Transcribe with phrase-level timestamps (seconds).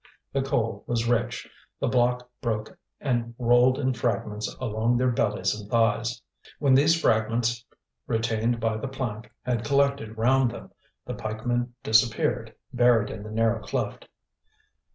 [0.33, 1.47] The coal was rich;
[1.79, 6.23] the block broke and rolled in fragments along their bellies and thighs.
[6.57, 7.63] When these fragments,
[8.07, 10.71] retained by the plank, had collected round them,
[11.05, 14.07] the pikemen disappeared, buried in the narrow cleft.